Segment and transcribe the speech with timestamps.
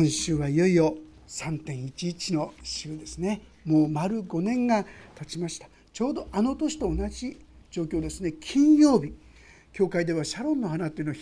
[0.00, 0.96] 今週はいよいよ
[1.28, 3.42] 3.11の週ですね。
[3.66, 5.68] もう丸5年が経ちました。
[5.92, 7.38] ちょうどあの年と同じ
[7.70, 8.32] 状況ですね。
[8.32, 9.12] 金曜日
[9.74, 11.14] 教会ではシャロンの花というのを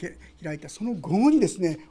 [0.44, 1.88] 開いたその午後にですね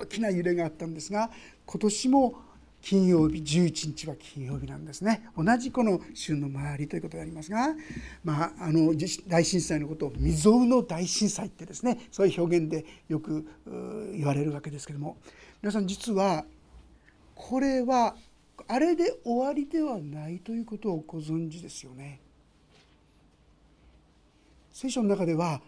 [0.00, 1.30] 大きな揺れがあったんですが
[1.66, 2.34] 今年も
[2.80, 5.28] 金曜日11日は金曜日なんですね。
[5.36, 7.74] 同じこの週の周りということでありますが、
[8.24, 8.94] まあ、あの
[9.28, 13.46] 大震災のことを未曾有の大震災ってですねそういう表現でよく
[14.16, 15.18] 言われるわけですけども。
[15.62, 16.44] 皆さん実は
[17.36, 18.16] これは
[18.66, 22.20] あれで終わりではないということをご存知ですよね。
[24.72, 25.60] 聖書の中では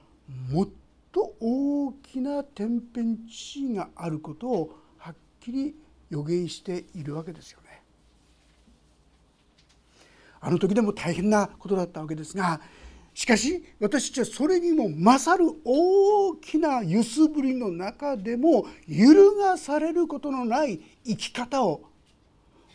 [0.50, 0.68] もっ
[1.12, 5.76] と大きな天変地異があることをはっきり
[6.10, 7.82] 予言しているわけですよね。
[10.40, 12.60] あの時でも大変なことだったわけですが
[13.14, 21.82] しかし私たちはそれにも勝る大きな揺すぶりの中でも揺るがされることのない生き方を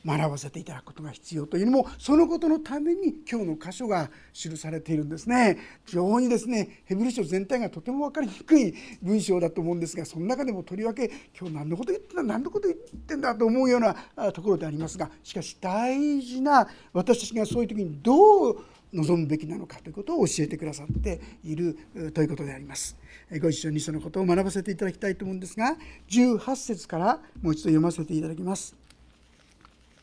[0.05, 5.57] 学ばせていただくことが必要というのもそのことのために今日の箇所が記されているんですね。
[5.85, 13.93] 非常にですねヘブル書全体がとても分かりにくい文章だと思うんですがその中でもとりわけ今日何のこと言ってんだ何のこと言ってんだと思うような
[14.31, 21.77] ところでありますがしかし大事な私たちがそういう時にどう望むべきなのかということを教えてくださっている
[22.13, 22.97] ということであります。
[23.41, 25.77] ご一緒にそのことを学ばせていただきたいと思うんですが
[26.09, 28.75] 18節からもう一度読ませていただきます。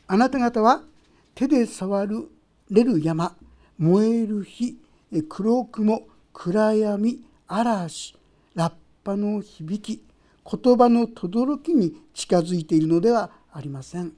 [0.07, 0.83] あなた方は
[1.35, 2.29] 手で触る
[2.71, 3.35] れる山
[3.77, 4.77] 燃える火
[5.27, 8.15] 黒雲暗闇嵐
[8.55, 10.01] ラッパの響き
[10.49, 14.13] 言葉の轟に近づいているのではありません。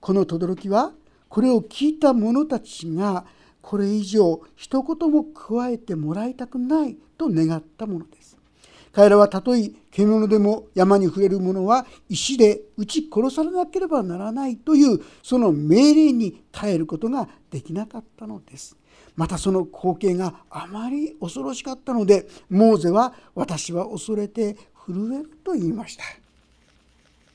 [0.00, 0.92] この轟は
[1.28, 3.26] これを聞いた者たちが
[3.60, 8.38] これ以上一言も加えてもらいたくないと願ったものです。
[8.92, 18.76] 彼らはたとえ獣でも山に触れる者は石で撃ち殺されなければならないというその命令に耐えることができなかったのです。
[19.14, 26.04] またその光景があまり恐ろしかったのでモーゼは私は恐れて震えると言いました。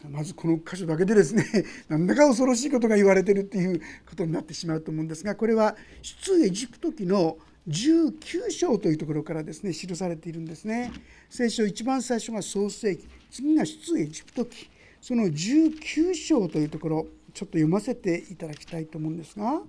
[0.09, 1.45] まずこの箇所だけでですね
[1.87, 7.37] なんだか恐ろしいことが言われてるっていうことになってしまうと思うんですがこれは出エジプト記の
[7.67, 10.91] 19章というところからですね記されているんですね。
[11.29, 14.69] 聖書一番最初が創世記次が出エジプト記
[15.01, 19.61] その19章というところちょっと読ませていただきたいと思うんですが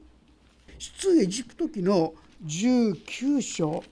[0.78, 2.14] 出エジプト記の
[2.44, 3.84] 19章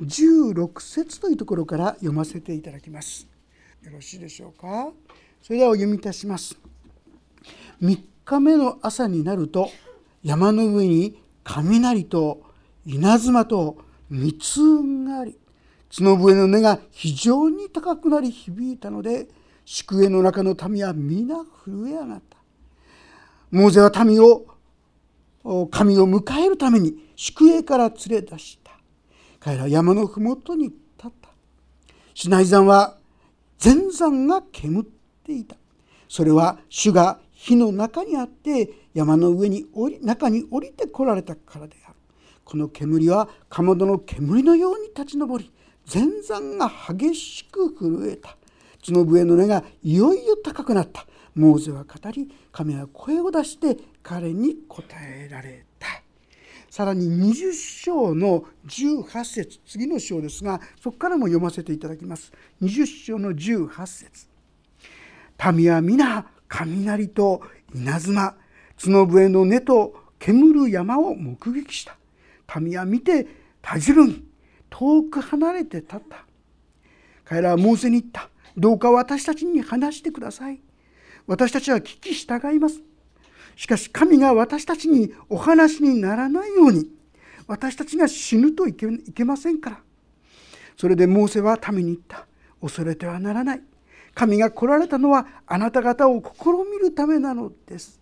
[0.00, 3.27] 16節というところから読ませていただきます。
[3.88, 4.90] よろしいでしょうか？
[5.40, 6.58] それではお読みいたします。
[7.80, 9.70] 3日目の朝になると
[10.22, 12.42] 山の上に雷と
[12.84, 13.78] 稲妻と
[14.10, 15.38] 密雲があり
[15.90, 19.26] 角笛の音が非常に高くなり響いたので
[19.64, 22.36] 宿営の中の民は皆震え上がった
[23.50, 24.44] モーゼは民を
[25.70, 28.72] 神を迎えるために宿営から連れ出した
[29.40, 30.74] 彼らは山の麓に立
[31.06, 31.30] った
[32.12, 32.97] シナイ山は
[33.58, 34.84] 全山が煙っ
[35.24, 35.56] ていた。
[36.08, 41.94] それは主が火の中にあって山の上に降り中に降りてこられたからである。
[42.44, 45.52] この煙はかまどの煙のように立ち上り
[45.84, 48.36] 全山が激しく震えた。
[48.86, 51.04] 角笛の音がいよいよ高くなった。
[51.34, 55.97] モーゼは語り神は声を出して彼に答えられた。
[56.78, 57.52] さらに20
[57.82, 62.32] 章の18節次の章ですがそこからも読ませていただきます。
[62.62, 64.28] 20章の18節
[65.52, 67.42] 民は皆雷と
[67.74, 68.36] 稲妻
[68.80, 71.98] 角笛の音と煙る山を目撃した。
[72.60, 73.26] 民は見て
[73.60, 74.24] たじるに
[74.70, 76.26] 遠く離れて立った。
[77.24, 78.30] 彼らはモーセに言った。
[78.56, 80.60] どうか私たちに話してください。
[81.26, 82.87] 私たちは聞き従います。
[83.58, 86.88] しかし神が私たちにお話にならないように
[87.48, 89.80] 私たちが死ぬといけませんから。
[90.76, 92.24] それでモーセは民に言った。
[92.62, 93.60] 恐れてはならない。
[94.14, 98.00] 神が来られたのはあなた方を試みるためなのです。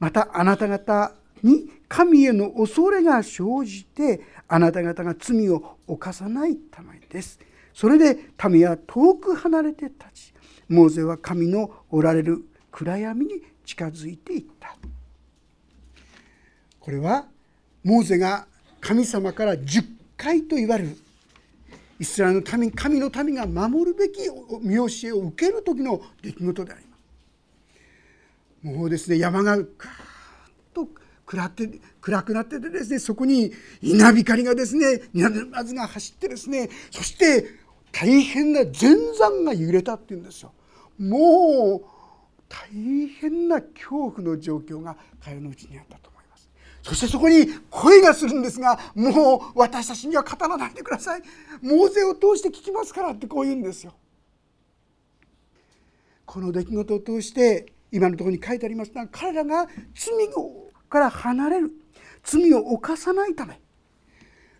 [0.00, 7.38] またあなた方に神への恐れが生じてあなた方が罪を犯さないためです。
[7.72, 10.34] それで民は遠く離れて立ち
[10.68, 14.76] モーゼは神のおられる暗闇に近づいていった。
[16.86, 17.26] これは
[17.82, 18.46] モーゼが
[18.80, 19.84] 神様から10
[20.16, 20.96] 回と言われる。
[21.98, 24.20] イスラエルの民神の民が守るべき
[24.62, 26.96] 見教えを受ける時の出来事でありま
[28.72, 28.76] す。
[28.78, 29.66] もうですね山がガーッ
[30.72, 30.88] と
[31.24, 31.68] 暗って
[32.00, 33.50] 暗くなっててですねそこに
[33.82, 35.28] 稲光がですね稲
[35.64, 37.46] 妻が走ってですねそして
[37.90, 40.52] 大変な全山が揺れたっていうんですよ。
[41.00, 41.84] もう
[42.48, 46.15] 大変な恐怖の状況が彼のうちにあったと。
[46.86, 51.22] そしてそこに声がするんですがもう私たちには語らないでください。
[51.60, 53.92] 猛省を通して聞きますからってこう言うんですよ。
[56.24, 59.66] この出来事を通して今のところに書いてありますが彼らが
[59.96, 60.14] 罪
[60.88, 61.72] から離れる。
[62.22, 63.60] 罪を犯さないため。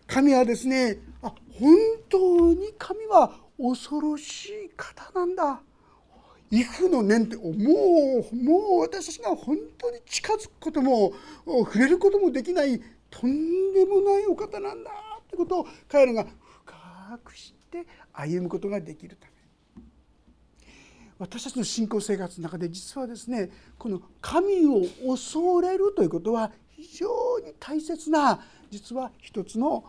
[0.05, 1.77] 神はですねあ本
[2.09, 5.61] 当に神は恐ろしい方なんだ。
[6.51, 7.55] 幾の念ってもう
[8.35, 11.13] もう私たちが本当に近づくことも
[11.45, 16.29] 触れることもできないとんでもないお方なんだってことを彼らが
[16.65, 19.33] 深く知って歩むことができるため
[21.19, 28.39] 私たちの信仰生活の中で実はですねこの神を恐れるということは非常に大切な
[28.69, 29.83] 実は一つの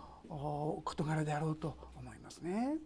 [0.85, 2.77] 事柄であろうと思いますね。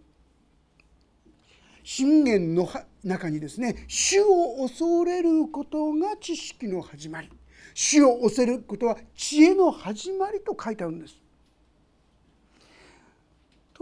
[1.82, 2.68] 信玄の
[3.04, 7.30] 中にですね主を恐れることが知識の始まり
[7.74, 11.21] 主を恐れることは知恵の始まりと書いてあるんです。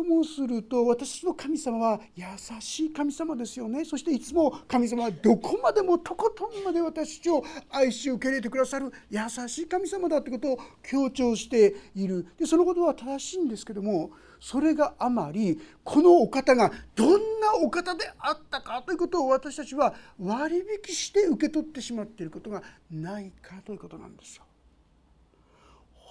[0.00, 2.24] ともすると私の神様は優
[2.60, 3.84] しい神様ですよね。
[3.84, 8.90] そしていつも神様はどこまでもとことんまで私を愛し受け入れてくださる。
[9.10, 12.26] 優しい神様だということを強調している。
[12.38, 14.10] でそのことは正しいんですけども
[14.40, 17.10] それがあまりこのお方がどん
[17.40, 24.44] なお方であったかということを私たちは割引して受け取ってしまっていることがないかということなんですよ。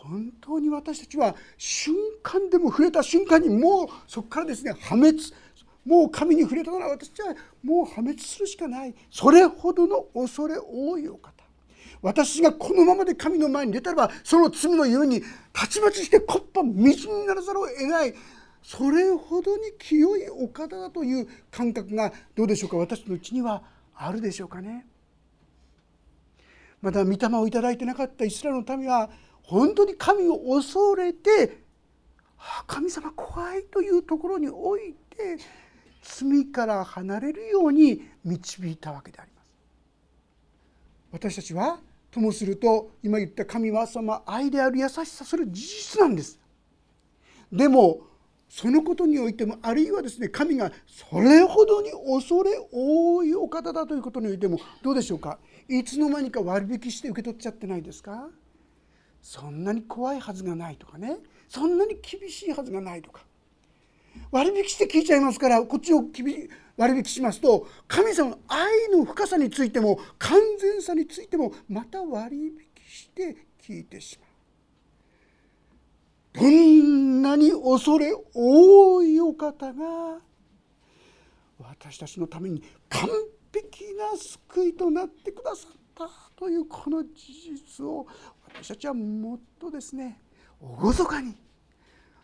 [0.02, 1.94] 本当に私たちは瞬
[2.24, 5.18] 間でも触れた瞬間にもうそこからですね破滅
[5.86, 8.94] もう神に触れたなら私はもう破滅するしかない。
[9.10, 11.34] それほどの恐れ多いお方。
[12.02, 18.14] 私がこのままで神の前に出たらばその罪のゆえにたちまちして木っ端みじんにならざるを得ない。
[18.62, 22.78] それほどに清いお方だという感覚がどうでしょうか。
[22.78, 23.64] 私のうちには
[23.96, 24.86] あるでしょうかね。
[26.82, 29.10] また御霊をいただいてなかったイスラエルの民は
[29.50, 31.64] 本当に神を恐れて
[32.68, 35.38] 神様怖いというところにおいて
[36.04, 39.52] 罪から離れるように導いたわけであります。
[41.12, 41.80] 私たちは
[42.12, 46.40] ともすると今言った神はその愛である優しさそれ事実なんです。
[47.52, 48.02] でも
[48.48, 55.40] そのことにおいてもあるいはですね神がそれほどに恐れ多いお方だということにおいてもどうでしょうか？
[55.68, 58.30] いつの間にか割引して受け取っちゃってないですか？
[59.22, 61.18] そんなに怖いはずがないとかね
[61.48, 63.22] そんなに厳しいはずがないとか
[64.32, 66.04] 割引して聞いちゃいますからこっちを
[66.78, 72.54] 割引しますと神様の愛の深さについても完全さについてもまた割引
[72.88, 74.30] して聞いてしまう。
[76.32, 80.20] どんなに恐れ多いお方が
[81.60, 83.10] 私たちのために完
[83.54, 88.08] 璧な救いとなってくださったというこの事実を
[88.54, 90.20] 私たちはもっとですね
[90.82, 91.36] 厳かに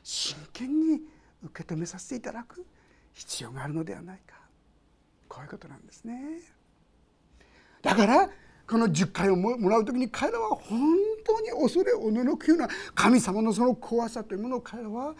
[0.03, 1.01] 真剣に
[1.43, 2.65] 受け止めさせていただく
[3.13, 4.35] 必要があるのではないか
[5.27, 6.39] こういうことなんですね。
[7.81, 8.29] だから
[8.67, 15.13] この10回をもらう時に彼らは本当に恐れおののくような神様のその怖さというものを彼らは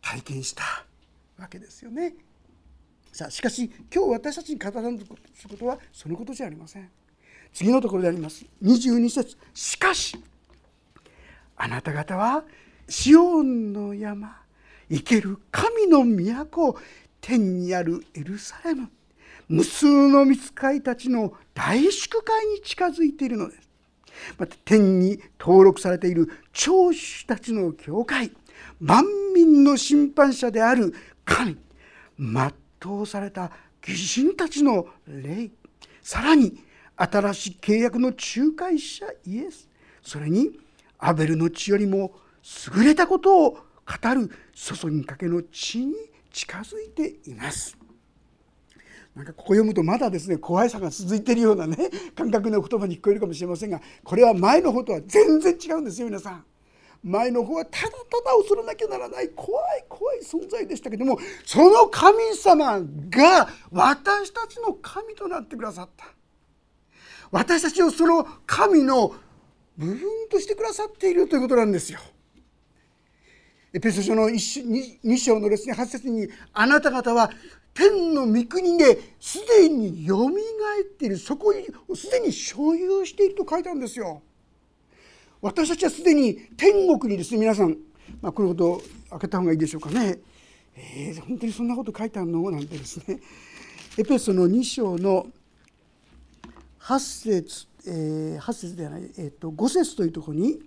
[0.00, 0.64] 体験した
[1.38, 2.14] わけですよね。
[3.12, 5.04] さあしかし今日私たちに語らんす
[5.48, 6.90] ことはそのことじゃありません。
[7.52, 8.44] 次のところであります。
[8.62, 9.36] 22節。
[9.54, 10.18] しかし
[11.56, 12.44] あなた方は
[12.88, 14.40] シオンの山
[14.90, 16.76] 生ける神の都
[17.20, 18.88] 天にあるエルサレム。
[19.48, 23.68] 無数の御使いたちの大祝会に近づいているのです。
[24.38, 28.30] また天に登録されている長子たちの教会。
[28.80, 29.04] 万
[29.34, 31.56] 民の審判者である神。
[32.18, 33.50] 全うされた
[33.86, 35.50] 義人たちの霊。
[36.02, 36.62] さらに
[37.02, 39.68] 新しい契約の仲介者イエス
[40.02, 40.50] それに
[40.98, 42.12] アベルの血よりも
[42.74, 45.94] 優れたことを語る注ぎかけの血に
[46.30, 47.76] 近づいています。
[49.14, 51.76] なんかここ読むとまだですね怖いさが続いているようなね
[52.14, 56.44] 感覚の言葉に聞こえるかもしれませんがこれは前の方とは全然違うんですよ皆さん。
[57.02, 66.19] 前の方はただただ恐れなきゃならない怖い怖い存在でしたけどもその神様が私たちの神となってくださった。
[67.30, 69.14] 私たちをその神の
[69.78, 69.98] 部分
[70.30, 72.00] としてくださっているということなんですよ。
[73.72, 77.30] エペソ書の 2, 2章のですね8節に「あなた方は
[77.72, 80.40] 天の御国ですでによみが
[80.78, 84.22] えっているそこにすでに所有している」と書いたんですよ。
[85.40, 87.76] 私たちはすでに天国にですね皆さん、
[88.20, 90.18] まあ、このことを開けた方がいいでしょうかね。
[90.76, 92.50] えー、本当にそんなこと書いてあるの？
[92.50, 93.20] なんてですね
[93.96, 95.26] エペソの2章の
[96.80, 100.60] 8節、えー、8節ではない、えー、と5節というところに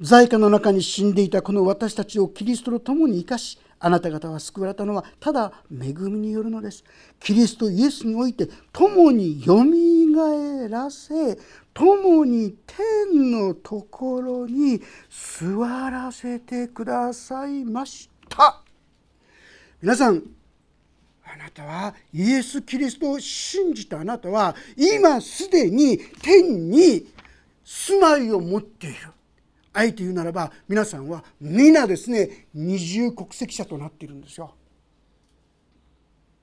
[0.00, 6.84] 在家の中に死んでいたこの私たちをキリストと共に生かしあなた方は救われたのはただ恵みによるのです。
[7.18, 10.34] キリストイエスにおいて共によみが
[10.64, 11.36] えらせ
[11.74, 18.62] 共に天のところに座らせてくださいました。
[19.80, 20.22] 皆さん
[21.32, 27.06] あなたはイエス・キリストを信じたあなたは今すでに天に
[27.64, 28.96] 住まいを持っている。
[29.72, 34.54] あえて言うならば皆さんは皆ですね二重国籍者となっているんですよ。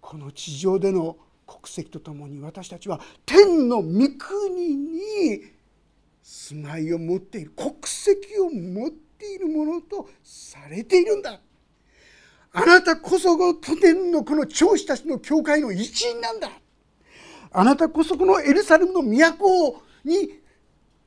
[0.01, 5.43] この地上での国籍とともに私たちは天の御国に
[6.23, 11.39] 住まいを持っている国籍を持っているものとされているんだ。
[12.51, 16.49] あなたこそが天のこの長子たちの教会の一員なんだ。
[17.51, 20.39] あなたこそこのエルサレムの都に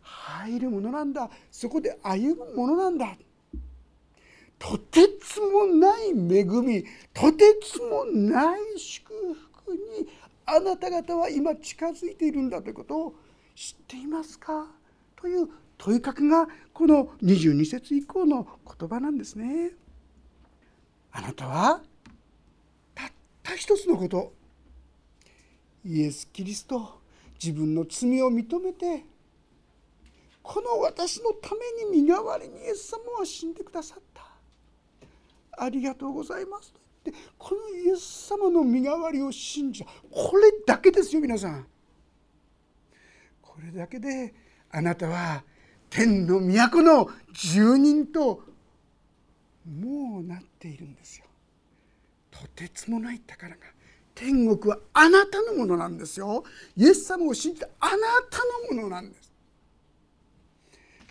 [0.01, 3.17] 入るものなんだそこで歩むものなんだ
[4.59, 6.85] とてつもない恵み
[7.15, 9.13] とてつもない祝
[9.63, 10.09] 福に
[10.47, 13.15] あなた方は今近づいているんだということを
[13.55, 14.67] 知っていますか？
[15.15, 18.47] という問いかけがこの22節以降の
[18.79, 19.71] 言葉なんですね。
[21.13, 21.81] あなたは？
[22.95, 23.09] たっ
[23.43, 24.33] た一つのこと。
[25.85, 27.01] イエス・キリスト
[27.43, 29.05] 自分の罪を認めて
[30.43, 34.23] この私のために身代わりにイエス様は死んでくださった。
[35.59, 36.73] ありがとうございます。
[36.73, 41.67] と言ってこのイエス様の身代わりを信じたこれだけですよ皆さん。
[43.41, 44.33] これだけで
[44.71, 45.43] あなたは
[45.91, 48.45] 天の都の住人と
[49.67, 51.27] もうなっているんですよ。
[52.31, 53.61] とてつもない宝が
[54.15, 56.45] 天国はあなたのものなんですよ。
[56.77, 57.97] イエス様を信じたあな
[58.31, 58.39] た
[58.71, 59.31] のものなんです。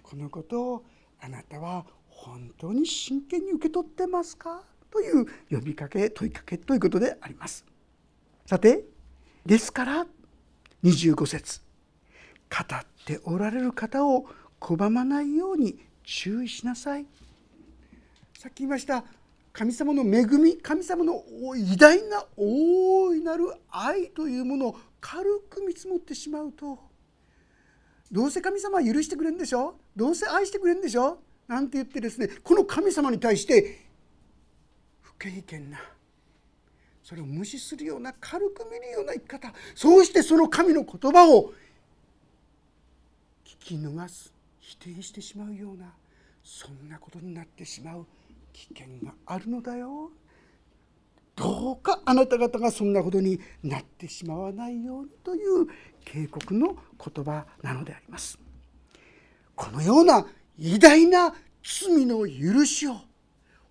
[0.01, 0.85] このことを
[1.19, 4.63] あなたは本当に真剣に受け取ってますか？
[4.91, 7.65] という呼びかけ問いかけということであります。
[8.45, 8.83] さて
[9.45, 10.05] ですから
[10.83, 11.61] 25節。
[12.49, 14.25] 語っておられる方を
[14.59, 17.05] 拒まないように注意しなさい。
[18.41, 19.03] さっき言いました。
[19.53, 21.23] 神様の恵み神様の
[21.55, 26.79] 偉大な大いなる愛というものを軽く見積もってしまうと。
[28.11, 29.75] どうせ神様は許してくれるんでしょ？
[29.95, 31.19] どうせ愛してくれるんでしょ？
[31.47, 33.85] なんて言ってですねこの神様に対して
[35.03, 35.77] 不経験な
[37.03, 41.53] それを無視するような軽く見るような生き方そうしてその神の言葉を
[43.45, 45.93] 聞き逃す否定してしまうような
[46.43, 48.07] そんなことになってしまう。
[48.53, 50.11] 危険があるのだよ。
[51.35, 55.67] どうかあなた方がそんなことになってしまわないようにという
[56.03, 56.77] 警告の
[57.13, 58.37] 言葉なのであります。
[59.55, 60.25] このような
[60.57, 62.95] 偉大な罪の許しを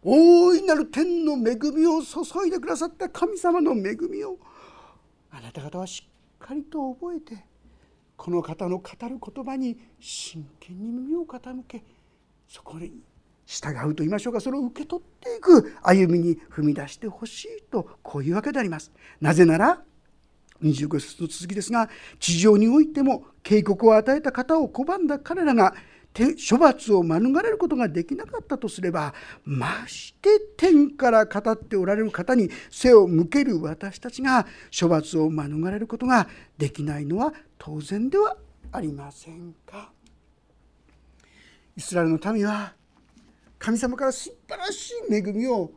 [0.02, 4.38] 大いなる天の恵みを注いでくださった神様の恵みを
[5.30, 7.44] あなた方はしっかりと覚えて
[8.16, 11.84] この方の語る言葉に真剣に耳を傾け
[12.48, 12.92] そこに
[13.50, 18.92] 従うと言いましょうかそれを受け取っていく歩みに踏み出してほしいとこういうわけであります。
[19.20, 19.82] なぜなら
[20.62, 21.90] 25節の続きですが
[22.20, 25.74] 地上においても警告を与えた方を拒んだ彼らが
[26.48, 29.14] 処罰を免れることができなかったとすれば
[29.44, 34.46] まして天から語っておられる方に背を向ける私たちが
[34.78, 38.36] 処罰を免れることができないのは当然では
[38.70, 39.90] ありませんか。
[41.76, 42.74] イスラエルの民は
[43.60, 45.70] 神様から素晴らしい恵みを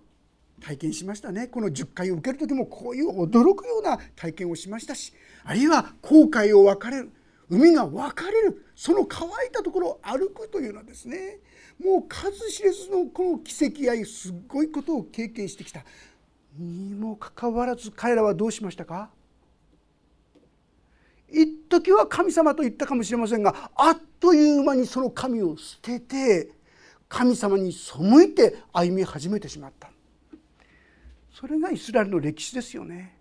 [0.61, 1.47] 体験しましたね。
[1.49, 5.11] この10回を受ける時もこういう驚くような体験をしましたし
[5.43, 7.11] あるいは航海を分かれる
[7.49, 11.39] 海が分かれるその乾いたところを歩くというのはですね
[11.83, 15.83] もう数知れずのこの奇跡やすっごいことを経験してきた。
[16.57, 19.09] にもかかわらず彼らはどうしましたか？
[21.27, 26.51] 一時は神様と言ったかもしれませんがあっという間にその神を捨てて
[27.13, 27.93] 神様に背
[28.23, 29.91] いて歩み始めてしまった。
[31.31, 33.15] それがイスラエルの歴史ですよね。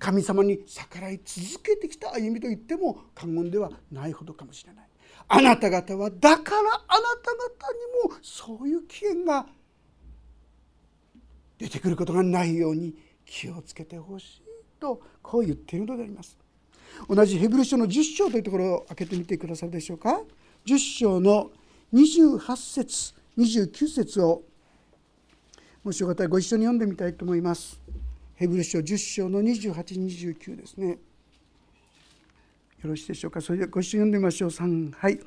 [0.00, 4.88] 神様に逆らい続けてきた歩みと言っても過言ではないほどかもしれない。
[5.28, 9.46] あなた方はだからあなた方にもそういう危険が
[11.58, 14.42] 出てくることがないように気をつけてほしい
[14.80, 16.36] とこう言っているのであります。
[17.08, 20.22] 同じヘブル書の10章というところを開けてみてくださるでしょうか。
[20.66, 21.52] 10章の
[21.92, 24.42] 28節29節を
[25.84, 27.80] もしよかったらご一緒に読んでみたいと思います。
[28.34, 30.90] ヘブル書10章の2829ですね。
[30.90, 30.98] よ
[32.84, 33.40] ろしいでしょうか？
[33.40, 35.20] それではご一緒に読んでみましょう3はい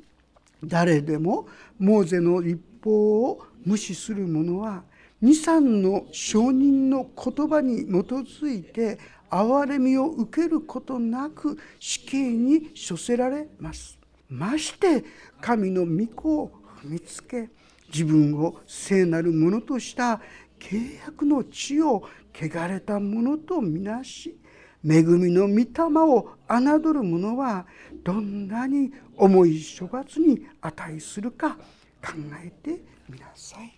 [0.64, 4.84] 誰でもモーゼの立法を無視する者は
[5.24, 13.98] 23の証人の言葉に基づいて憐れみを受けることなく死刑に処せられます
[14.30, 15.04] まして
[15.42, 16.52] 神の御子を
[16.84, 17.50] 踏みつけ
[17.94, 20.20] 自分を聖なるものとした
[20.60, 22.04] 契約の地を
[22.34, 24.38] 汚れたものとみなし
[24.84, 25.68] 恵みの御霊
[26.04, 27.66] を侮る者は
[28.04, 31.58] どんなに重い処罰に値するか
[32.04, 32.14] 考
[32.44, 33.74] えてみなさい。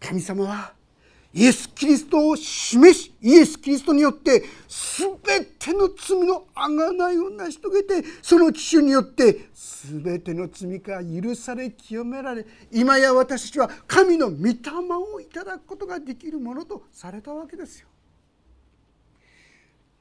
[0.00, 0.74] 神様は
[1.34, 14.52] イエス・キリストを示しイエス・キリストによって全ての罪の贖いを成し遂げてその父によって全ての罪から許され清められ今や私たちは神の御霊
[15.14, 17.88] をいただくことができるものとされたわけですよ。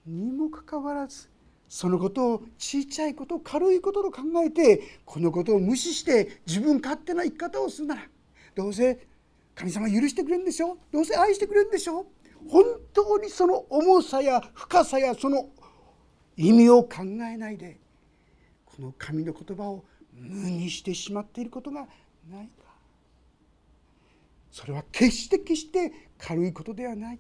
[0.06, 1.30] にもかかわらず
[1.68, 8.02] そのことを小さいこと軽いことと考えてこのことを無視して自分勝手な生き方をするなら
[8.54, 9.08] どうせ
[9.56, 10.78] 神様許してくれるんでしょ？
[10.92, 12.08] どうせ愛してくれるんでしょ？
[12.50, 15.50] 本当にその重さや深さやその
[16.36, 17.80] 意味を考えないで
[18.66, 21.88] この神の言葉を無にしてしまっていることが
[22.30, 22.74] ないか。
[24.52, 27.20] それは決して決して軽いことではない。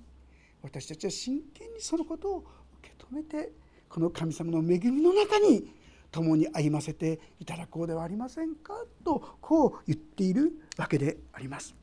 [0.62, 2.46] 私たちは真剣にそのことを
[2.80, 3.52] 受け止めて
[3.90, 5.68] この神様の恵みの中に
[6.12, 8.74] 共に歩ませていただこうではありませんか？
[9.04, 11.76] とこう言っているわけであります。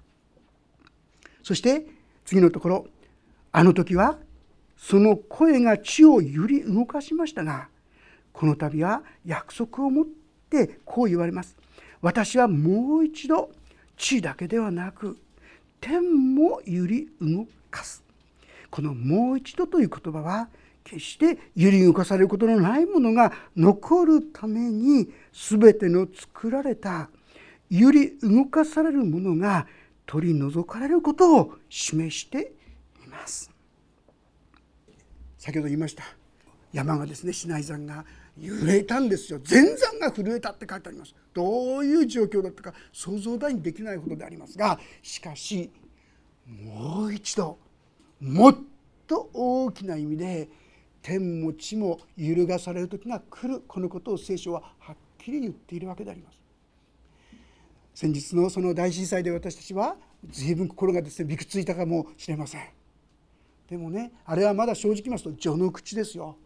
[1.50, 1.85] そして
[2.25, 2.87] 次のところ
[3.50, 4.19] あの時は
[4.76, 7.66] その声が地を揺り動かしましたが
[8.33, 10.07] この度は約束を持っ
[10.49, 11.57] てこう言われます。
[12.02, 13.50] 私はもう一度
[13.97, 15.19] 地だけではなく
[15.80, 18.04] 天も揺り動かす。
[18.71, 20.49] この「もう一度」という言葉は
[20.85, 27.11] 決して揺り動かされることのないものが残るために全ての作られた
[27.68, 29.66] 揺り動かされるものが
[30.11, 32.51] 取り除かれることを示して
[33.05, 33.49] います。
[35.38, 36.03] 先ほど言いました
[36.73, 38.05] 山がですねシナイ山が
[38.37, 39.38] 揺れたんですよ。
[39.40, 41.14] 全山が震えたって書いてあります。
[41.33, 45.70] どういう状況だったか想像だにできないほどでありますがしかし
[46.44, 47.57] もう一度
[48.20, 48.57] もっ
[49.07, 50.49] と大きな意味で
[51.03, 53.62] 天も地も揺るがされる時が来る。
[53.64, 56.39] このことを聖書ははっきり言っているわけであります。
[58.01, 59.95] 先日のその大震災で私たちは
[60.31, 62.63] 随分心がですねびくついたかもしれません。
[63.69, 66.39] でもねあれはまだ正直言いますと序の口ですよ。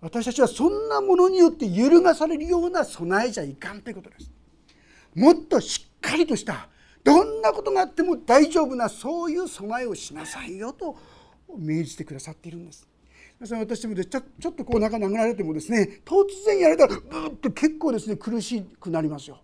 [0.00, 4.30] 私たちはそんなものによって揺るがされるような備えじゃいかんということです。
[5.14, 6.70] もっとしっかりとした
[7.04, 10.96] どんなことがあっても大丈夫なそういう備えをしなさいよと
[11.54, 12.88] 命じてくださっているんです。
[13.38, 19.42] 皆さん私もちょちょっとこう中殴られてもですね突然やられたらブーッと結構ですね苦しくなりますよ。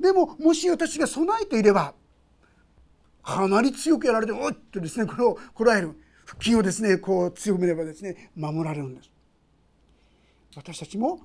[0.00, 1.94] でももし私が備えていれば
[3.22, 9.10] かなり強くやられておっとですねこれをこらえる腹筋をですねこう強めればですね守られるんです。
[10.56, 11.20] 私たちも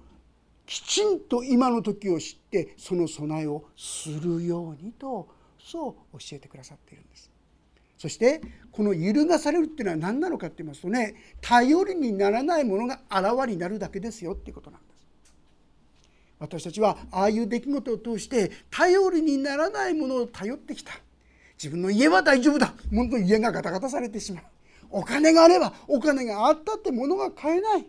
[0.66, 5.28] きちんと今の時を知ってその備えをするようにと
[5.60, 7.32] そう教えてくださっているんです。
[7.98, 14.93] そしてこの揺るがされるっていうのは何なのかって言いますとね頼りにならないものがあらわになるだけですよっていうことなんです。
[16.40, 20.94] 私たちはああいう出来事を通して頼りにならないものを頼ってきた。
[21.58, 22.74] 自分の家は大丈夫だ。
[22.94, 24.44] 本当に家がガタガタされてしまう。
[24.90, 27.86] お金があればお金があったって物が買えない。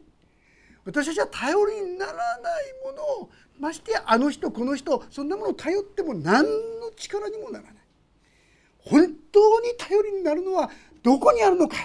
[0.84, 7.74] 私たちは頼りにならないものをましてあの人この人そんなものを頼っても何の力にもならない。
[8.78, 10.70] 本当に頼りになるのは
[11.02, 11.76] どこにあるのか。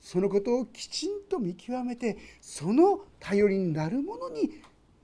[0.00, 4.50] そのことをきちんと見極めてその頼りになるものに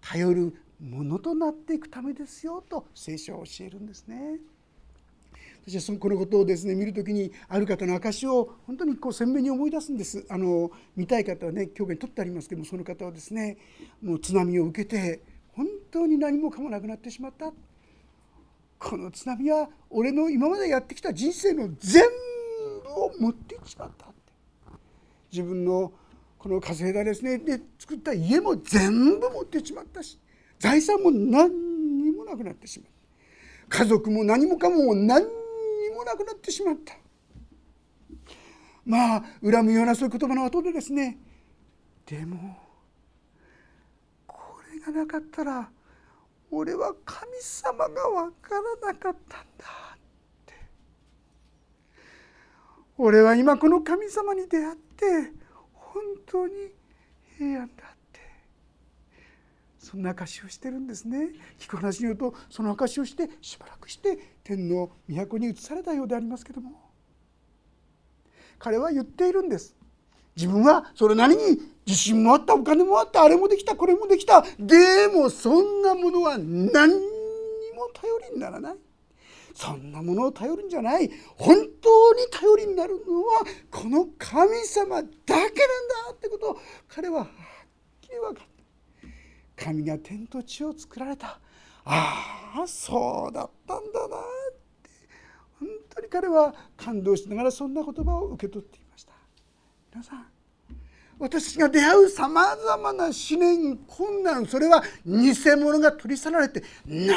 [0.01, 4.39] 頼るものとなっていくためですよと聖書は教えるんですね。
[5.69, 10.25] 私はこのことをですね見る時にある方の証を本当にこう鮮明に思い出すんです。
[10.29, 13.57] あの見たい方はね教科に取ってありますけどもその方はですね
[14.01, 15.21] もう津波を受けて
[15.55, 17.53] 本当に何もかもなくなってしまった。
[18.79, 22.05] この津波は俺の今までやってきた人生の全
[22.85, 24.07] 部を持っていってしまった。
[24.07, 24.15] って
[25.33, 25.93] 自分の
[26.39, 30.17] この稼いだですねで作った家も全部持ってしまったし
[30.59, 32.91] 財産も何にもなくなってしまっ
[33.69, 33.85] た。
[33.85, 35.31] 家族も何もかも何に
[35.95, 36.95] もなくなってしまった。
[38.85, 41.19] まあ恨むようなそういう言葉の後でですね。
[42.07, 42.57] でも
[44.27, 45.69] これがなかったら
[46.51, 49.67] 俺は神様が分からなかったんだ
[49.97, 49.99] っ
[50.47, 50.55] て。
[52.97, 55.33] 俺は今この神様に出会って
[55.73, 56.73] 本当に
[57.37, 57.96] 平安だ
[59.87, 61.29] そんな証しをしてるんですね。
[61.61, 66.73] 聞く話によるとその証しをしてしばらくして天の都に移されたようでありますけども。
[68.59, 69.77] 彼は言っているんです。
[70.35, 71.43] 自分はそれなりに
[71.87, 74.45] 自信もあったお金もあったあれもできたこれもできた。
[74.59, 76.73] でもそんなものは何に
[77.77, 78.77] も頼りにならない。
[79.55, 81.09] そんなものを頼るんじゃない。
[81.37, 85.55] 本当に頼りになるのはこの神様だけなんだ
[86.11, 87.29] ってことを彼ははっ
[88.01, 88.56] きり分かった。
[89.57, 91.41] 神が天と地を作られた。
[91.85, 94.21] ああそうだったんだなっ
[94.83, 94.91] て。
[95.59, 99.13] 本当に彼は感動しながらそんな言葉を受け取っていました。
[99.93, 100.27] 皆さん
[101.19, 107.15] 私が出会うさまざまな試練困難それは偽物が取り去られて何が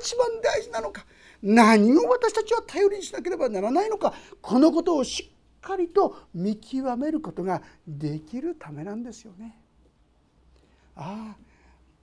[0.00, 1.04] 一番大事なのか
[1.42, 9.60] 何を私たちは頼りにしなければならないのかこのことをしっかりと見極めることができるためなんですよね。
[10.94, 11.45] ああ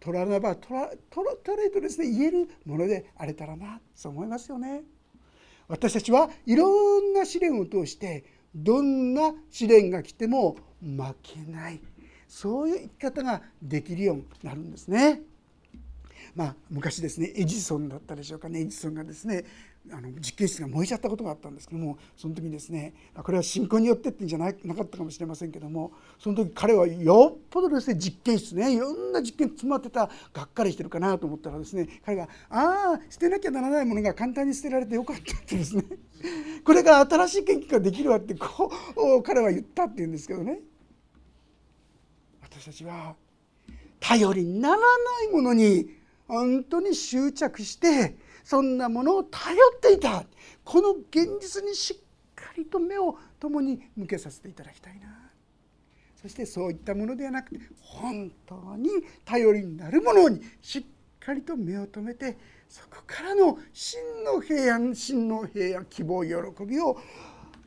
[0.04, 4.84] 取らなば取ら取ら取れとですね言えるものであれたらなそう思いますよね。
[5.70, 11.80] 私たちはいろんな試練を通してどんな試練が来ても負けない
[12.28, 15.22] そういう生き方ができるようになるんですね。
[16.36, 19.46] まあ、昔ですねエジソンだったでしょうかねエジソンがですね
[19.92, 35.84] あの実験室が燃えちゃったことがあったんですけどもその時にですねこれは信仰によってってんじゃななかったかもしれませんけどもその時彼はよっぽどですね実験室ねいろんな実験詰まってたがっかりしてるかなと思ったらですね彼が「ああ捨てなきゃならないものが簡単に捨てられてよかった」ってですね
[36.64, 38.72] これから新しい研究ができるわってこ
[39.20, 40.62] う彼は言ったっていうんですけどね。
[42.42, 43.16] 私たちは
[44.00, 44.84] 頼りにならな
[45.30, 45.90] いものに
[46.28, 50.26] 本当に執着してそんなものを頼っていた。
[50.64, 51.98] この現実にしっ
[52.36, 55.24] かりと目を共に向けさせていただきたいな。
[56.22, 58.90] そしてそういったものではなくて本当に
[59.26, 60.84] 頼りになるものにしっ
[61.20, 62.38] かりと目を留めて
[62.70, 66.98] そこからの真の平安真の平安希望喜びを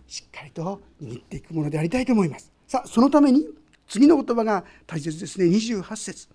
[0.07, 2.51] しっかりと握っていくものでありたいと思います。
[2.67, 3.47] さあそのために
[3.89, 5.47] 次の言葉が大切ですね。
[5.47, 6.29] 28節。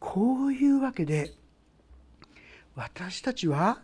[0.00, 1.34] こういうわけで
[2.74, 3.80] 私たちは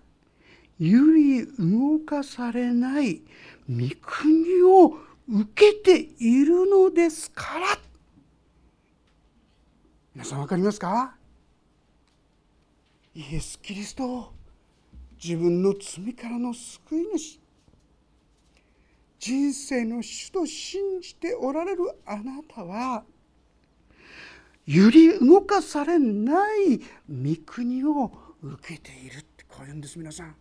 [0.79, 3.23] 揺り動かされない
[3.69, 4.97] 御国を
[5.29, 7.79] 受けているのですから。
[10.15, 11.15] 皆さん分かりますか？
[13.15, 14.33] イエス・キリスト
[15.23, 17.39] 自分の罪からの救い主
[19.19, 23.05] 人生の主と信じておられるあなたは
[24.67, 28.11] 揺り動かされない御国を
[28.43, 30.35] 受けているってこう言うんです皆さん。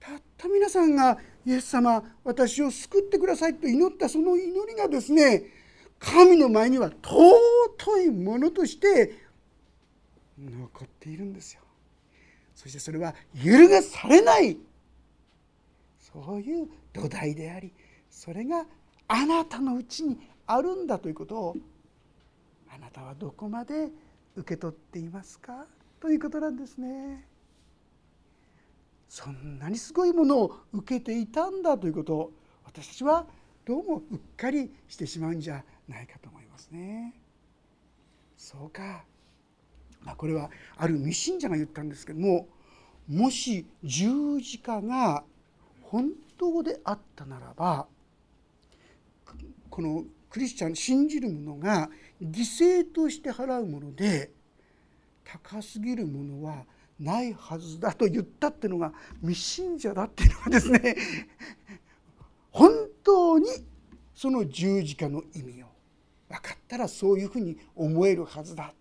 [0.00, 5.44] たった皆さんがイエス様私を救ってくださいと祈ったその祈りがですね
[6.00, 9.14] 神の前には尊いものとして
[10.36, 11.60] 残っているんですよ。
[12.54, 14.58] そしてそれは揺るがされない
[15.98, 17.72] そういう土台であり
[18.10, 18.66] それが
[19.08, 21.56] あなたのうちにあるんだということを
[22.74, 23.88] あなたはどこまで
[24.36, 25.66] 受け取っていますか？
[26.00, 27.26] ということなんですね。
[29.08, 32.32] そんなにすごいものを受けていたんだということを
[32.64, 33.26] 私たちは
[33.66, 37.14] どうもうっかりしてしまうんじゃないかと思いますね。
[38.38, 39.04] そうか、
[40.00, 42.48] まあ、これはある未信者が言ったんですけども
[43.06, 45.24] もし十字架が
[45.82, 47.86] 本当であったならば
[49.70, 54.30] このクリスチャン信じる者が犠牲として払うもので
[55.24, 56.64] 高すぎるものは
[56.98, 60.96] ないはずだと言ったっていうのが未信者だっていうのはですね
[62.50, 62.72] 本
[63.04, 63.46] 当に
[64.14, 65.66] その十字架の意味を
[66.30, 68.72] 分かったらそういうふうに思えるはずだ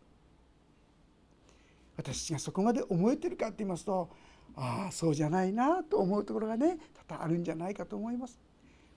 [1.97, 4.09] 私がそこまで思えてるかって言いますと
[4.55, 6.77] ああそうじゃないなと思うところがね
[7.09, 8.39] 多々あるんじゃないかと思います。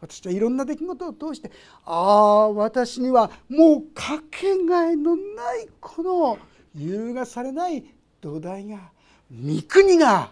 [0.05, 1.51] 私はいろんな出来事を通して
[1.87, 6.39] ああ私にはもうかけがえのないこの
[6.79, 7.85] 揺るがされない
[8.21, 8.93] 土台が
[9.31, 10.31] 御国が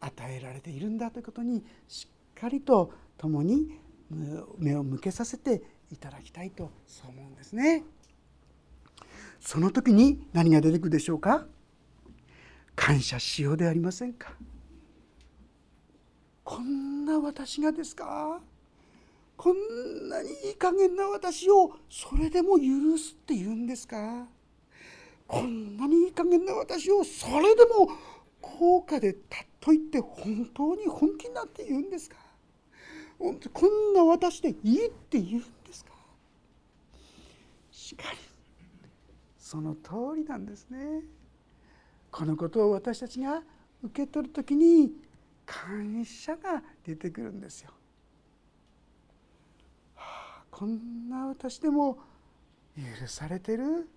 [0.00, 3.80] 与えられているんだということにしっかりと共に
[4.58, 7.82] 目を向けさせていただきたいとそう思うんですね。
[9.40, 11.46] その時に何が出てくるでしょうか？
[12.76, 14.32] 感謝しようではありませんか？
[16.44, 18.40] こんな私がですか？
[19.36, 24.26] こんなにいい加減な私をそれでも許すって言うんですか？
[25.26, 27.88] こんなにいい加減な私をそれでも
[28.40, 32.16] 高価でたっと言って本当に本気になって言うんですか？
[33.18, 33.32] こ
[33.66, 35.92] んな私でいいって言うんですか？
[37.70, 38.18] しかり
[39.38, 41.00] その通りなんですね。
[42.10, 43.42] このことを私たちが
[43.82, 44.92] 受け取る時に
[45.46, 47.70] 感謝が出てくるんですよ。
[49.94, 51.98] はあ、こんな私でも
[52.76, 53.88] 許されてる？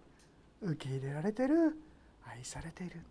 [0.62, 1.78] 受け入れられてる？
[2.30, 3.02] 愛されている？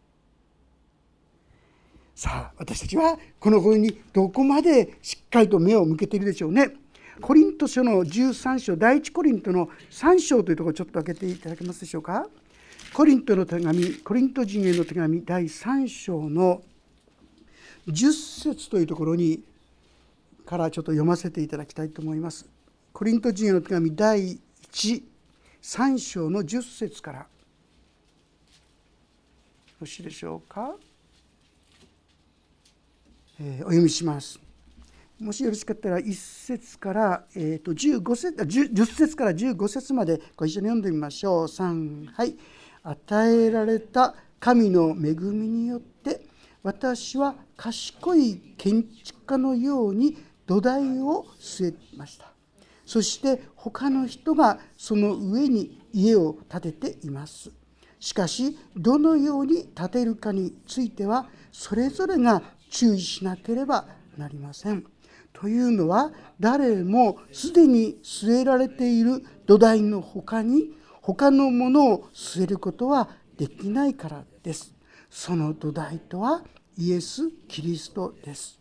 [2.15, 6.71] さあ私たちはこの声にどこまでしっかりと目を向けているでしょうね。
[7.21, 12.27] コリント書の13章第1コリントの3章というところをちょっと開けていただけますでしょうか？
[12.95, 16.63] コリントの手紙コリント人への手紙第3章の
[17.87, 19.43] 10節というところに
[20.45, 22.47] からちょっと読ませていただきたいと思います。
[22.93, 24.39] コリント人への手紙第
[24.73, 27.27] 13章の10節からよ
[29.81, 30.75] ろしいでしょうか？
[33.39, 34.41] えー、お読みします。
[35.21, 41.45] もしよろしかったら1節から、えー、と15節 10, 10節から15節までご一緒に読んでみましょう。
[41.47, 42.37] 3はい
[42.83, 46.21] 与えられた神の恵みによって
[46.63, 50.17] 私は賢い建築家のように
[50.47, 52.33] 土台を据えました
[52.85, 57.51] そして他の人がその上に家を建てています
[57.99, 64.85] しかしどのように建てるかについてはそれぞれが注意しなければなりません。
[65.33, 74.76] というのは誰もすでに据えられている土台の他に他のものを据えることはできないからです。
[75.17, 76.43] その土台とは
[76.77, 78.61] イエス・キリストです。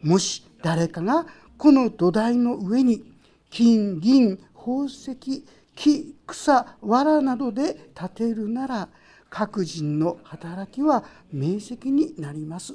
[0.00, 1.26] もし誰かが
[1.58, 3.04] この土台の上に
[3.50, 5.44] 金銀宝石
[5.76, 8.88] 木草藁などで建てるなら
[9.28, 12.74] 各人の働きは明晰になります。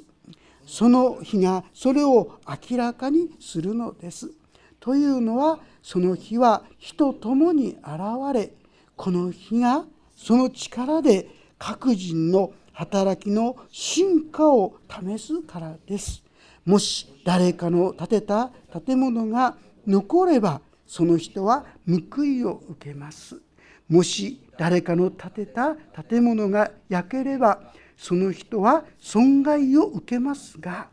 [0.64, 2.38] その日がそれを
[2.70, 4.30] 明らかにするのです。
[4.78, 7.98] というのはその日は火と共に現
[8.32, 8.52] れ
[8.94, 9.84] この日が
[10.14, 16.22] その力で各人の働働きの進化を試すからです。
[16.66, 18.50] もし誰かの建てた
[18.86, 23.40] 建物が残ればその人は報いを受けます。
[23.88, 30.88] もし誰かの建てた建物が焼ければその人は損害を受けますが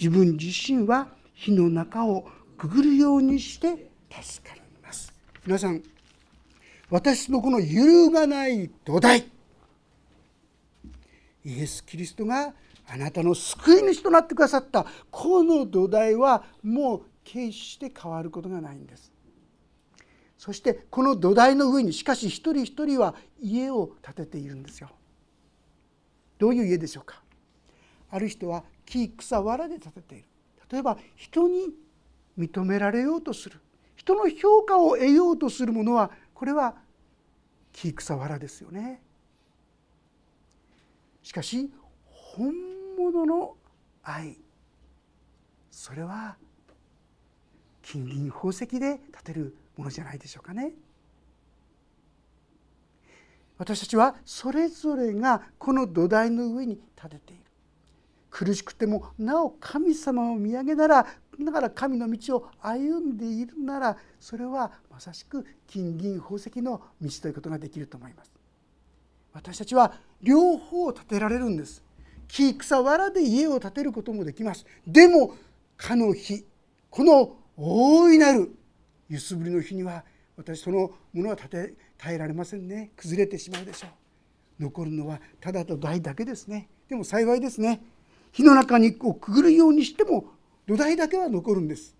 [0.00, 5.12] 自分自身は火の中をくぐるようにして助かります。
[5.44, 5.82] 皆さん
[6.88, 9.26] 私のこの揺るがない土台
[11.48, 12.52] イエス・キリストが
[12.86, 14.84] あなたの救い主となってくださった。
[15.10, 19.10] この土台はもう決して変わることがないんです。
[20.36, 24.90] そしてこの土台の上にしかし一人一人は家を建てているんですよ。
[26.38, 27.22] どういう家でしょうか。
[28.10, 30.24] ある人は木草藁で建てている。
[30.70, 31.70] 例えば人に
[32.38, 33.58] 認められようとする。
[33.96, 36.76] 人の評価を得ようとするものはこれは
[37.72, 39.02] 木草藁ですよね。
[41.28, 41.70] しかし
[42.06, 42.54] 本
[42.96, 43.54] 物の
[44.02, 44.38] 愛。
[45.70, 46.38] それは
[47.82, 50.72] 金銀宝石で建てるものじゃないでしょうかね。
[53.58, 57.42] 私たちはそれぞれがこの土台の上に立てている。
[58.30, 61.06] 苦しくてもなお神様を見上げなら
[61.38, 68.32] だから神の道を歩んでいるならそれはまさしく金銀宝石の道ということができると思います。
[69.34, 71.82] 私たちは両方立てられるんです。
[72.26, 74.66] 木草藁で家を建てることもできます。
[74.86, 75.34] でも
[75.76, 76.44] かの日
[76.90, 78.54] この大いなる
[79.08, 80.04] 揺すぶりの日には
[80.36, 82.92] 私そのものは建て耐えられませんね。
[82.96, 84.62] 崩れてしまうでしょう。
[84.62, 86.68] 残るのはただと台だけですね。
[86.88, 87.80] でも幸いですね。
[88.32, 90.26] 火の中にこうくぐるようにしても
[90.66, 91.96] 土台だけは残るんです。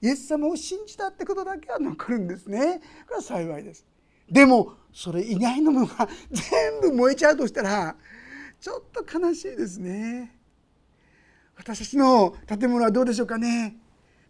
[0.00, 2.80] イエス様を信じたってことだけは残るんですね。
[3.06, 3.86] これは幸いです。
[4.30, 7.94] でもそれ以外のものが全部燃えちゃうとしたら
[8.60, 10.34] ちょっと悲しいですね。
[11.56, 13.76] 私たちの建物はどうでしょうかね。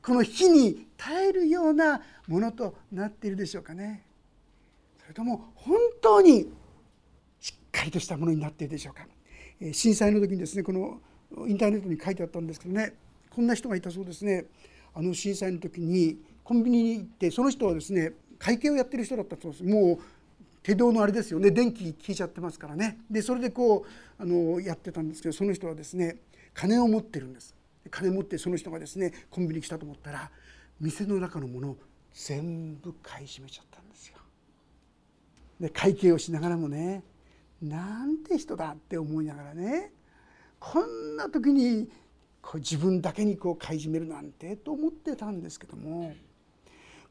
[0.02, 4.04] この火に耐えるようなものとなっているでしょうかね。
[5.00, 6.52] それとも本当に
[7.40, 9.06] しっかりとしたものになっているでしょうか。
[9.72, 11.00] 震災の時にですねこの
[11.48, 12.94] インターネットに書いてあったんですけどね。
[13.30, 14.46] こんな人がいたそうですね。
[14.94, 19.64] あの震災の時にコンビニに行ってその人はですね会計をやってる人だったそうです。
[19.64, 19.98] もう
[20.62, 21.50] 手動のあれですよね。
[21.50, 22.98] 電気消えちゃってますからね。
[23.10, 23.86] でそれでこ
[24.18, 26.16] うあのやってたんですけどその人はですね
[26.54, 27.54] 金を持ってるんです。
[27.90, 30.30] 金持ってその人がですねコンビニ来たと思ったら
[30.80, 31.76] 店の中のものを
[32.12, 34.16] 全部買い占めちゃったんですよ。
[35.60, 37.04] で会計をしながらもね
[37.62, 39.92] なんて人だって思いながらね
[40.58, 41.88] こんな時に
[42.42, 46.12] こう自分だけにこう買い占めるなんてと思ってたんですけども。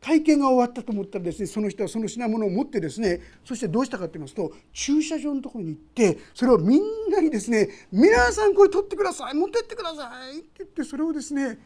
[0.06, 11.58] 会見が終わったと思ったらですねその人はその品物を持ってですねそしてどうしたかと言いますと駐車場のところに行ってそれをみんなにですね「皆さんこれ取ってください持ってってください」って言ってそれをですね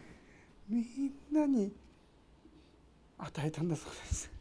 [0.69, 1.73] みんなに
[3.17, 4.32] 与えたんだそうです。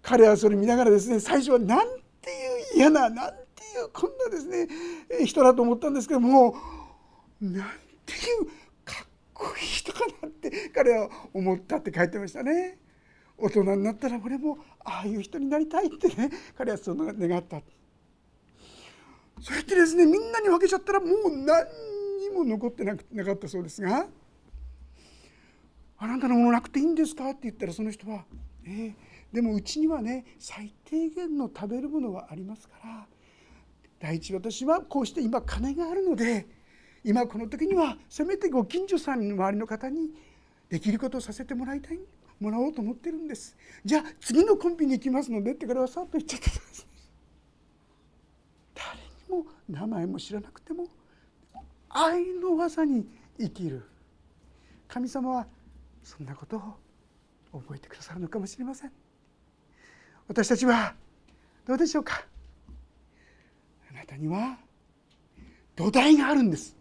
[0.00, 1.88] 彼はそれを見ながらですね最初はなん
[2.20, 4.68] ていう嫌ななんていうこんなですね
[5.26, 6.54] 人だと思ったんですけども
[7.40, 7.68] なん
[8.06, 8.61] ていう
[9.56, 12.78] 人かなって彼は思ったって書いてましたね
[13.36, 17.60] 大人になったら俺もああいう人になりたいってね彼はその願った
[19.40, 21.66] そうやってですねみんなに分けちゃったらもう何
[22.20, 24.06] にも残ってなくなかったそうですが
[25.98, 28.24] 「あなたのものなくていいんですか?」って言ったらその人は
[28.64, 28.94] 「えー、
[29.32, 33.08] でもうちにはね最低限の食べるものはありますから
[33.98, 36.46] 第一私はこうして今金があるので
[37.04, 40.10] 今この時にはせめてご近所さんの周りの方に
[40.68, 41.98] できることをさせてもらいたい
[42.40, 43.56] もらおうと思ってるんです。
[43.84, 46.86] じゃあ次のコンビに行きますのでって彼はさっと言っちゃってたんです
[48.74, 48.88] 誰
[49.36, 50.86] にも名前も知らなくても
[51.88, 53.06] 愛の技に
[53.38, 53.84] 生きる
[54.88, 55.46] 神様は
[56.02, 56.56] そんなこと
[57.52, 58.92] を覚えてくださるのかもしれません。
[60.28, 60.94] 私たちは
[61.66, 62.24] どうでしょうか？
[63.90, 64.58] あなたには
[65.76, 66.76] 土台があるんです。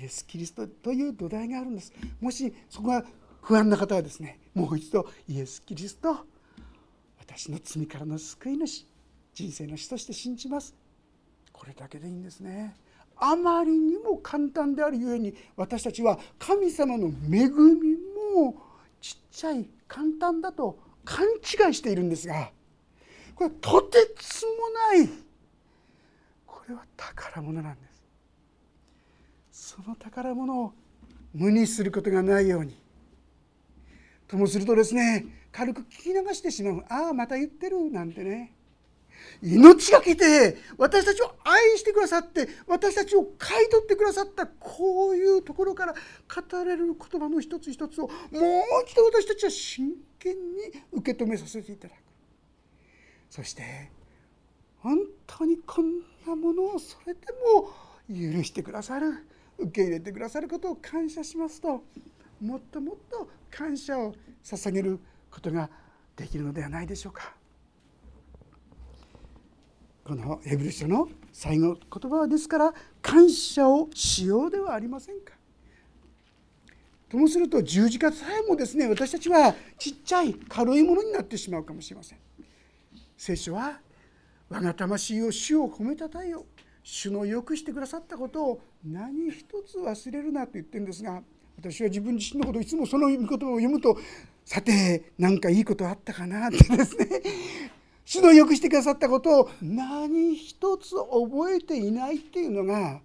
[0.00, 1.92] イエス・キリストという土台があるんです。
[2.20, 3.04] もしそこが
[3.42, 6.16] 不安な方はですねもう一度イエス・キリスト
[7.18, 8.86] 私の罪からの救い主
[9.34, 10.74] 人生の死として信じます。
[11.52, 12.76] これだけでいいんですね。
[13.16, 17.96] あまりにも簡単であるゆえに私たちは神様の恵み
[18.34, 18.56] も
[19.00, 22.50] ちっちゃい簡単だと勘違いしているんですが
[23.34, 24.52] これはとてつも
[24.96, 25.08] ない
[26.46, 27.91] これは宝物なんです。
[29.62, 30.72] その宝物を
[31.32, 32.76] 無にすることがないように。
[34.26, 36.84] ともするとですね軽く聞き流してしまう。
[36.88, 38.56] ああまた言ってるなんてね。
[39.40, 45.98] 命がけて私たちを愛してくださって私たちを買い取ってくださったこういうところから語
[46.50, 48.38] られる言葉の一つ一つをもう
[48.84, 51.98] 一度私たちは真剣に受け止めさせていただく。
[53.30, 53.62] そして
[54.80, 57.20] 本当にこんなものをそれで
[57.54, 57.70] も
[58.08, 59.24] 許してくださる。
[59.58, 61.84] 受け入れてくださることを感謝しますと
[62.40, 64.98] もっともっと感謝を捧げる
[65.30, 65.70] ことが
[66.16, 67.34] できるのではないでしょうか。
[70.04, 75.34] このヘブル書の最後言葉はですから感謝をしようではありませんか。
[77.08, 82.18] ともすると十字架さえもですね私たちはちっちゃい軽いものになってしまうかもしれません。
[83.16, 83.80] 聖書は
[84.48, 86.44] 我が魂を主を褒めたたえよ
[86.82, 91.22] 主のよくしてくださったことを何一つ忘れるなと言ってるんですが
[91.56, 93.96] 私は自分自身のことをいつもその御言葉を読むと
[94.44, 97.06] さて何かいいことあったかなってですね
[98.04, 103.00] 主のよくしてくださったことを何一つ覚えていないっていうのが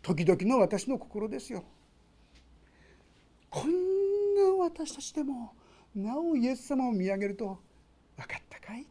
[0.00, 1.64] 時々の私の心ですよ。
[3.50, 5.52] こんな私たちでも
[5.94, 7.58] なおイエス様を見上げると
[8.16, 8.86] 分かったかい？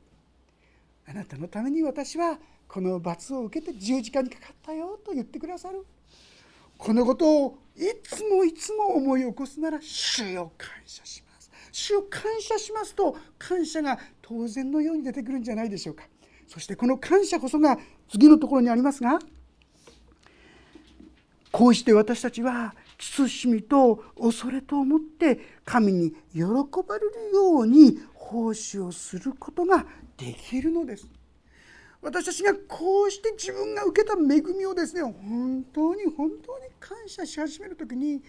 [1.08, 5.86] あなたのために私はこの罰を受けて十字架にかかったよと言ってくださる。
[6.78, 11.52] このことをいつもいつも思い起こすなら主よ感謝します。
[11.72, 16.04] 主を感謝しますと感謝が当然のように出てくるんじゃないでしょうか。
[16.48, 17.78] そしてこの感謝こそが
[18.10, 19.20] 次のところにありますが
[21.52, 26.44] こうして私たちは慎みと恐れと思って神に喜
[26.88, 29.86] ばれるように奉仕をすることが
[30.18, 31.08] できるのです。
[32.02, 38.22] 私たちがこうして自分が受けた恵みをですね本当に本当に感謝し始める時に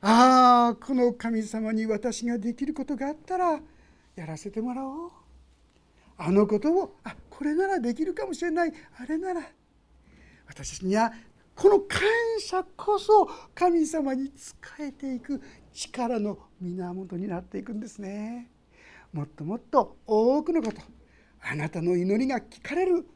[0.00, 3.60] ああこの神様に私ができることがあったら
[4.16, 5.10] やらせてもらおう。
[6.18, 8.72] あのことをあこれならできるかもしれない。
[8.98, 9.42] あれなら。
[10.46, 11.12] 私たちには
[11.54, 12.00] この感
[12.40, 15.40] 謝こそ神様に仕えていく
[15.72, 18.50] 力の源になっていくんですね。
[19.12, 20.82] もっともっと多くのこと
[21.44, 23.06] あなたの祈りが聞かれる。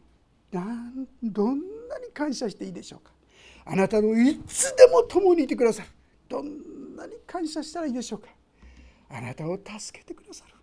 [0.53, 1.59] なんどん
[1.89, 3.12] なに感謝していいでしょうか。
[3.64, 5.89] あなたのいつでも共にいてくださる。
[6.29, 8.29] どんなに感謝したらいいでしょうか。
[9.09, 10.55] あなたを助けてくださる。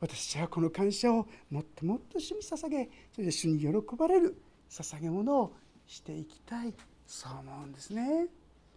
[0.00, 4.36] 私はこの感謝をもっともっと主に捧げそれで主に喜ばれる。
[4.68, 5.52] 捧げ物を
[5.86, 6.74] していきたい
[7.06, 8.26] そう思うんですね。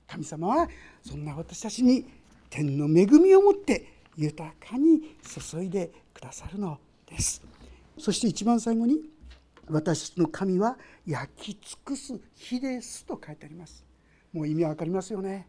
[0.07, 0.69] 神様は
[1.03, 2.05] そんな私たちに
[2.49, 5.15] 天の恵みをもって豊かに
[5.51, 7.41] 注いでくださるのです。
[7.99, 9.01] そして一番最後に
[9.69, 13.85] 私の神は焼き尽くす火ですと書いてあります。
[14.33, 15.47] もう意味わかりますよね。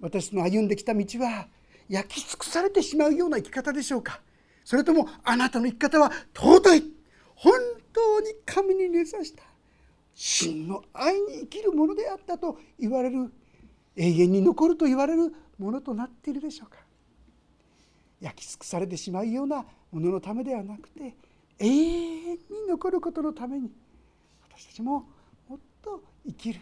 [0.00, 1.46] 私の歩んできた道は
[1.88, 4.20] 焼き尽くされてしまうような生き方でしょうか。
[4.64, 6.82] それともあなたの生き方は尊い。
[7.36, 7.52] 本
[7.92, 9.42] 当に神に根ざした
[10.14, 13.32] 真の愛に生きるものであったと言われる
[13.96, 16.78] 永遠に残ると言われるものとなっているでしょうか。
[18.20, 21.14] 焼き尽くされてしまうようなもののためではなくて
[21.58, 22.38] 永遠に
[22.68, 23.70] 残ることのために
[24.42, 25.06] 私たちも
[25.48, 26.60] もっと生きる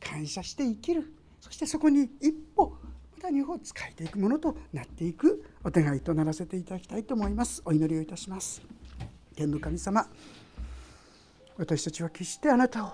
[0.00, 2.76] 感謝して生きるそしてそこに一歩
[3.16, 7.62] また二歩使えていくものとなっていくお願いとならせていただきたいと思います。
[7.64, 8.60] お祈りをいたします。
[9.34, 10.06] 天の神様
[11.56, 12.88] 私たちは決してあなたを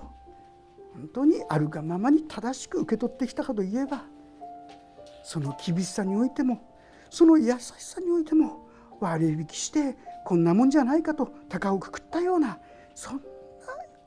[0.93, 4.05] 本当にあるがままに正しく受け取ってきたかといえば
[5.25, 6.72] その厳しさにおいても
[7.13, 8.67] その優しさにおいても
[8.99, 12.59] 割引してこんなもんじゃないかと高をくくったような
[12.95, 13.23] そんな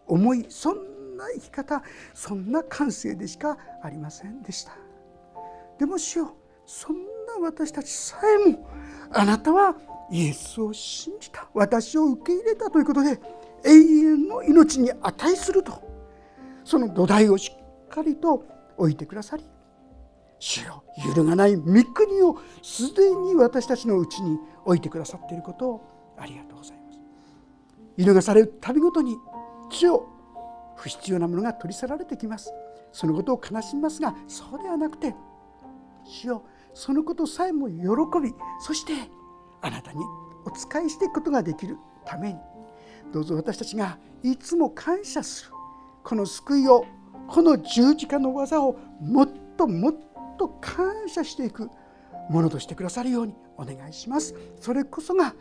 [0.08, 1.84] 思いそんな生き方
[2.16, 4.72] そんな感性でしかありませんでした。
[5.78, 6.36] でも主よ
[6.66, 6.96] そん
[7.28, 8.68] な私たちさえも
[9.12, 9.76] あなたは
[10.10, 13.20] イエスを信じた私を受け入れたということで
[13.64, 15.80] 永遠の命に値すると
[16.64, 18.44] その土台をしっかりと
[18.78, 19.44] 置いてくださり
[20.48, 27.00] 主よ揺るがない御国をすでに私たちのうちに置いてくださっていることをありがとうございます。
[27.98, 29.18] 揺るがされる度ごとに
[29.72, 30.08] 主よ
[30.76, 32.54] 不必要なものが取り去られてきます。
[32.92, 35.16] そのことを悲しみますがそうではなくて
[36.04, 36.44] 主よ
[36.76, 37.76] そのことさえも喜
[38.22, 38.32] び
[38.62, 38.94] そして
[39.64, 40.00] あなたに
[40.46, 41.76] お仕えしていくことができる
[42.06, 42.40] ために
[43.12, 45.52] どうぞ私たちがいつも感謝する
[46.04, 46.86] この救いを
[47.28, 49.94] この十字架の技をもっともっ
[50.38, 51.70] と感謝していく
[52.30, 54.36] ものとしてくださるようにお願いします。
[54.60, 55.34] それこそが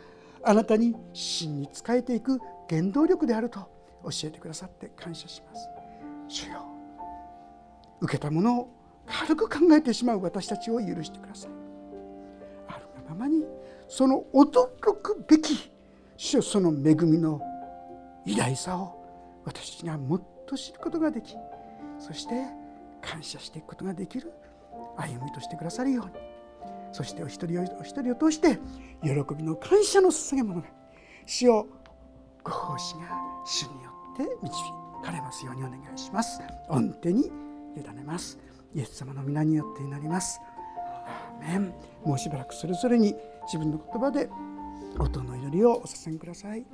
[0.43, 2.39] あなたに真に仕えていく
[2.69, 3.59] 原動力であると
[4.03, 5.67] 教えてくださって感謝します。
[6.27, 6.65] 主よ
[8.01, 8.69] 受けたものを
[9.07, 11.51] 軽く考えてしまう私たちを許してください。
[12.67, 13.45] あるがままに
[13.87, 15.71] その驚くべき
[16.17, 17.41] 主よその恵みの
[18.25, 21.35] 偉大さを私たちがもっと知ることができ
[21.99, 22.33] そして
[23.01, 24.31] 感謝していくことができる
[24.97, 26.11] 歩みとしてくださるように。
[26.91, 28.57] そしてお一人お一人を通して
[29.03, 30.61] 喜びの感謝の捧げ物。
[30.61, 30.67] が
[31.25, 31.67] 主を
[32.43, 33.01] ご奉仕が
[33.45, 34.53] 主によって導
[35.03, 36.39] かれますようにお願いします。
[36.69, 37.31] 御手に
[37.75, 38.37] 委ねます。
[38.73, 40.39] イエス様の皆によって祈ります。
[41.39, 41.73] アーメン。
[42.03, 43.15] もうしばらくそれぞれに
[43.45, 44.29] 自分の言葉で
[44.99, 46.65] 音の祈りをお捧げください。